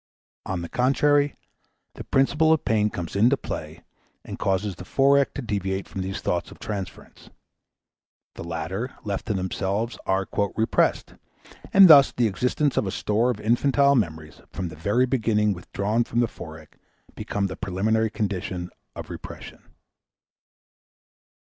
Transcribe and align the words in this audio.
On 0.47 0.63
the 0.63 0.67
contrary, 0.67 1.35
the 1.93 2.03
principle 2.03 2.51
of 2.51 2.65
pain 2.65 2.89
comes 2.89 3.15
into 3.15 3.37
play, 3.37 3.83
and 4.25 4.39
causes 4.39 4.73
the 4.75 4.83
Forec. 4.83 5.35
to 5.35 5.43
deviate 5.43 5.87
from 5.87 6.01
these 6.01 6.21
thoughts 6.21 6.49
of 6.49 6.57
transference. 6.57 7.29
The 8.33 8.43
latter, 8.43 8.95
left 9.03 9.27
to 9.27 9.35
themselves, 9.35 9.99
are 10.07 10.27
"repressed," 10.55 11.13
and 11.71 11.87
thus 11.87 12.11
the 12.11 12.25
existence 12.25 12.77
of 12.77 12.87
a 12.87 12.91
store 12.91 13.29
of 13.29 13.39
infantile 13.39 13.93
memories, 13.93 14.41
from 14.51 14.69
the 14.69 14.75
very 14.75 15.05
beginning 15.05 15.53
withdrawn 15.53 16.03
from 16.03 16.19
the 16.19 16.27
Forec., 16.27 16.79
becomes 17.13 17.49
the 17.49 17.55
preliminary 17.55 18.09
condition 18.09 18.71
of 18.95 19.11
repression. 19.11 19.59